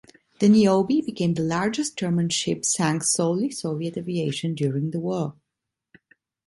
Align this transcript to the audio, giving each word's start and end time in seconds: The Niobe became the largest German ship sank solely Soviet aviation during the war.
The 0.39 0.49
Niobe 0.49 1.05
became 1.05 1.35
the 1.35 1.43
largest 1.43 1.95
German 1.95 2.29
ship 2.29 2.65
sank 2.65 3.03
solely 3.03 3.51
Soviet 3.51 3.97
aviation 3.99 4.55
during 4.55 4.89
the 4.89 4.99
war. 4.99 5.35